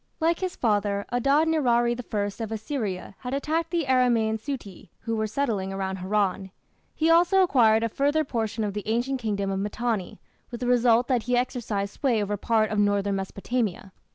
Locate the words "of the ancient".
8.63-9.21